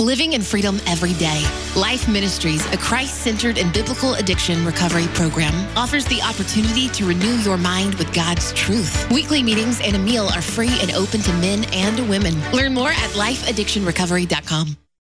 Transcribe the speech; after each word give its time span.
Living 0.00 0.32
in 0.32 0.40
freedom 0.40 0.80
every 0.86 1.12
day. 1.12 1.44
Life 1.76 2.08
Ministries, 2.08 2.64
a 2.72 2.78
Christ 2.78 3.16
centered 3.16 3.58
and 3.58 3.70
biblical 3.70 4.14
addiction 4.14 4.64
recovery 4.64 5.06
program, 5.08 5.52
offers 5.76 6.06
the 6.06 6.22
opportunity 6.22 6.88
to 6.88 7.06
renew 7.06 7.36
your 7.40 7.58
mind 7.58 7.94
with 7.96 8.10
God's 8.14 8.50
truth. 8.54 9.10
Weekly 9.10 9.42
meetings 9.42 9.78
and 9.82 9.94
a 9.94 9.98
meal 9.98 10.30
are 10.34 10.40
free 10.40 10.74
and 10.80 10.92
open 10.92 11.20
to 11.20 11.32
men 11.34 11.66
and 11.74 12.08
women. 12.08 12.34
Learn 12.52 12.72
more 12.72 12.90
at 12.90 13.10
lifeaddictionrecovery.com. 13.10 14.76